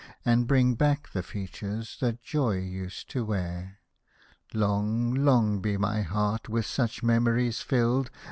And 0.25 0.47
bring 0.47 0.73
back 0.73 1.09
the 1.11 1.21
features 1.21 1.97
that 1.99 2.23
joy 2.23 2.57
used 2.57 3.07
to 3.11 3.23
wear. 3.23 3.77
Long, 4.51 5.13
long 5.13 5.59
be 5.59 5.77
my 5.77 6.01
heart 6.01 6.49
with 6.49 6.65
such 6.65 7.03
memories 7.03 7.61
filled 7.61 8.09